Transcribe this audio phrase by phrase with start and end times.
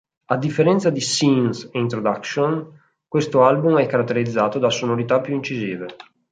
[0.27, 2.71] A differenza di Scenes e "Introduction",
[3.07, 5.95] questo album è caratterizzato da sonorità più incisive.